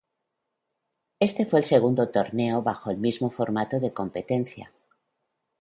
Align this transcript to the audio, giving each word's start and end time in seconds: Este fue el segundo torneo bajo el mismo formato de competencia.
Este 1.19 1.45
fue 1.45 1.59
el 1.59 1.65
segundo 1.65 2.09
torneo 2.09 2.63
bajo 2.63 2.89
el 2.89 2.97
mismo 2.97 3.29
formato 3.29 3.79
de 3.79 3.93
competencia. 3.93 4.71